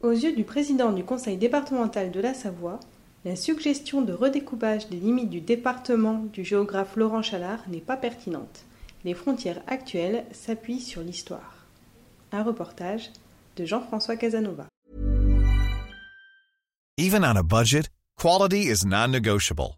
Aux 0.00 0.12
yeux 0.12 0.32
du 0.32 0.44
président 0.44 0.92
du 0.92 1.02
conseil 1.02 1.36
départemental 1.36 2.12
de 2.12 2.20
la 2.20 2.32
Savoie, 2.32 2.78
la 3.24 3.34
suggestion 3.34 4.00
de 4.00 4.12
redécoupage 4.12 4.88
des 4.88 4.96
limites 4.96 5.28
du 5.28 5.40
département 5.40 6.24
du 6.32 6.44
géographe 6.44 6.94
Laurent 6.94 7.22
Chalard 7.22 7.68
n'est 7.68 7.80
pas 7.80 7.96
pertinente. 7.96 8.64
Les 9.04 9.14
frontières 9.14 9.60
actuelles 9.66 10.24
s'appuient 10.30 10.80
sur 10.80 11.02
l'histoire. 11.02 11.66
Un 12.30 12.44
reportage 12.44 13.10
de 13.56 13.64
Jean-François 13.64 14.16
Casanova. 14.16 14.66
Even 16.96 17.24
on 17.24 17.36
a 17.36 17.42
budget, 17.42 17.88
quality 18.16 18.68
is 18.68 18.86
non-negotiable. 18.86 19.77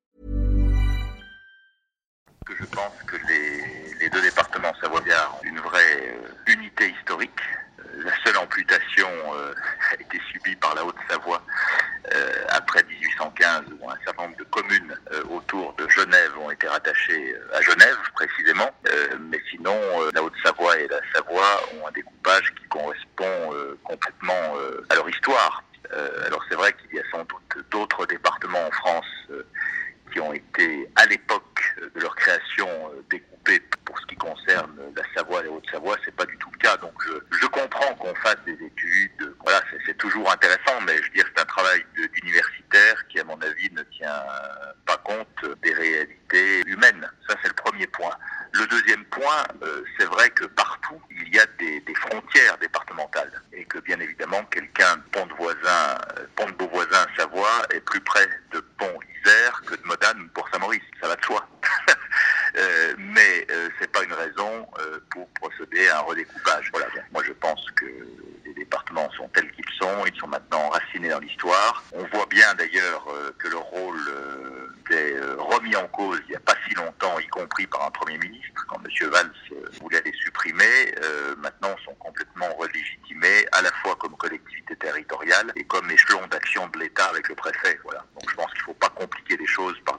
Je 2.59 2.65
pense 2.65 2.93
que 3.07 3.15
les, 3.27 4.09
deux 4.09 4.21
départements 4.21 4.73
savoyards 4.81 5.39
ont 5.39 5.43
une 5.43 5.59
vraie 5.59 6.09
euh, 6.09 6.51
unité 6.53 6.89
historique. 6.89 7.39
Euh, 7.79 8.03
La 8.03 8.11
seule 8.25 8.37
amputation 8.37 9.07
euh, 9.35 9.53
a 9.91 9.93
été 9.95 10.19
subie 10.31 10.55
par 10.57 10.75
la 10.75 10.85
Haute-Savoie 10.85 11.41
après 12.49 12.83
1815, 12.83 13.63
où 13.79 13.89
un 13.89 13.97
certain 14.03 14.23
nombre 14.23 14.37
de 14.37 14.43
communes 14.45 14.95
autour 15.29 15.73
de 15.75 15.87
Genève 15.87 16.37
ont 16.39 16.51
été 16.51 16.67
rattachées 16.67 17.35
à 17.53 17.61
Genève 17.61 17.97
précisément. 18.15 18.69
Mais 19.29 19.39
sinon, 19.49 19.77
la 20.13 20.21
Haute-Savoie 20.21 20.79
et 20.79 20.87
la 20.87 20.99
Savoie 21.13 21.61
ont 21.73 21.87
un 21.87 21.91
découpage 21.91 22.53
qui 22.55 22.67
correspond 22.67 23.53
complètement 23.83 24.55
à 24.89 24.95
leur 24.95 25.09
histoire. 25.09 25.63
Alors 26.25 26.43
c'est 26.49 26.55
vrai 26.55 26.73
qu'il 26.73 26.97
y 26.97 26.99
a 26.99 27.03
sans 27.11 27.23
doute 27.25 27.41
d'autres 27.71 28.05
départements 28.05 28.65
en 28.67 28.71
France 28.71 29.05
euh, 29.31 29.43
qui 30.11 30.19
ont 30.19 30.33
été 30.33 30.89
à 30.95 31.05
l'époque 31.05 31.75
de 31.95 32.01
leur 32.01 32.15
création 32.15 32.67
euh, 32.67 33.01
découpés 33.09 33.61
pour 33.85 33.97
ce 33.99 34.05
qui 34.07 34.15
concerne 34.15 34.77
la 34.95 35.03
Savoie 35.15 35.41
et 35.41 35.45
la 35.45 35.51
Haute-Savoie, 35.71 35.97
c'est 36.05 36.15
pas 36.15 36.25
du 36.25 36.37
tout 36.37 36.49
le 36.51 36.57
cas. 36.57 36.77
Donc 36.77 36.93
je, 37.05 37.37
je 37.41 37.45
comprends 37.47 37.93
qu'on 37.95 38.13
fasse 38.15 38.37
des 38.45 38.53
études, 38.53 39.33
voilà, 39.43 39.61
c'est- 39.85 39.91
toujours 39.97 40.31
intéressant, 40.31 40.81
mais 40.87 40.97
je 40.97 41.03
veux 41.03 41.09
dire 41.09 41.25
c'est 41.35 41.41
un 41.41 41.45
travail 41.45 41.85
d'universitaire 42.15 43.07
qui, 43.07 43.19
à 43.19 43.23
mon 43.23 43.39
avis, 43.41 43.69
ne 43.71 43.83
tient 43.83 44.23
pas 44.87 44.97
compte 44.97 45.45
des 45.61 45.73
réalités 45.73 46.61
humaines. 46.65 47.07
Ça 47.27 47.35
c'est 47.41 47.49
le 47.49 47.53
premier 47.53 47.85
point. 47.87 48.15
Le 48.53 48.65
deuxième 48.67 49.05
point, 49.05 49.43
euh, 49.63 49.83
c'est 49.97 50.05
vrai 50.05 50.29
que 50.31 50.45
partout 50.45 50.99
il 51.11 51.33
y 51.35 51.39
a 51.39 51.45
des, 51.59 51.81
frontières 51.95 52.57
départementales 52.57 53.31
et 53.53 53.63
que 53.65 53.77
bien 53.79 53.99
évidemment 53.99 54.43
quelqu'un 54.45 54.97
de 54.97 55.01
Pont 55.11 55.25
de 55.27 55.33
Voisin, 55.33 55.97
euh, 56.17 56.25
Pont 56.35 56.47
de 56.47 56.53
Beauvoisin, 56.53 57.05
Savoie 57.15 57.61
est 57.71 57.81
plus 57.81 58.01
près 58.01 58.27
de 58.51 58.59
Pont 58.79 58.97
Isère 59.23 59.61
que 59.67 59.75
de 59.75 59.83
Modane 59.85 60.29
pour 60.33 60.49
Saint-Maurice. 60.49 60.81
Ça 60.99 61.07
va 61.07 61.15
de 61.15 61.23
soi. 61.23 61.47
Euh, 62.61 62.93
mais 62.97 63.47
euh, 63.49 63.69
c'est 63.79 63.91
pas 63.91 64.03
une 64.03 64.13
raison 64.13 64.67
euh, 64.79 64.99
pour 65.09 65.27
procéder 65.29 65.87
à 65.89 65.99
un 65.99 66.01
redécoupage. 66.01 66.69
Voilà. 66.71 66.87
Moi, 67.11 67.23
je 67.25 67.33
pense 67.33 67.65
que 67.71 67.85
les 68.45 68.53
départements 68.53 69.09
sont 69.11 69.27
tels 69.29 69.51
qu'ils 69.51 69.69
sont. 69.79 70.05
Ils 70.05 70.19
sont 70.19 70.27
maintenant 70.27 70.59
enracinés 70.67 71.09
dans 71.09 71.19
l'histoire. 71.19 71.83
On 71.93 72.03
voit 72.15 72.27
bien 72.27 72.53
d'ailleurs 72.55 73.05
euh, 73.09 73.31
que 73.39 73.47
le 73.47 73.57
rôle 73.57 73.99
euh, 74.09 75.35
remis 75.37 75.75
en 75.75 75.87
cause 75.87 76.19
il 76.27 76.31
n'y 76.31 76.35
a 76.35 76.39
pas 76.41 76.55
si 76.67 76.75
longtemps, 76.75 77.17
y 77.19 77.27
compris 77.27 77.65
par 77.67 77.85
un 77.85 77.91
premier 77.91 78.17
ministre, 78.17 78.65
quand 78.67 78.77
M. 78.83 79.09
Valls 79.09 79.31
voulait 79.79 80.01
les 80.05 80.13
supprimer. 80.13 80.95
Maintenant, 81.37 81.75
sont 81.85 81.95
complètement 81.95 82.53
relégitimés 82.55 83.45
à 83.53 83.61
la 83.61 83.71
fois 83.81 83.95
comme 83.95 84.15
collectivité 84.17 84.75
territoriale 84.75 85.51
et 85.55 85.63
comme 85.63 85.89
échelon 85.89 86.25
d'action 86.27 86.67
de 86.67 86.79
l'État 86.79 87.05
avec 87.05 87.27
le 87.29 87.35
préfet. 87.35 87.79
Voilà. 87.83 88.05
Donc, 88.15 88.29
je 88.29 88.35
pense 88.35 88.51
qu'il 88.51 88.61
ne 88.61 88.65
faut 88.65 88.73
pas 88.73 88.89
compliquer 88.89 89.37
les 89.37 89.47
choses 89.47 89.79
par 89.85 89.90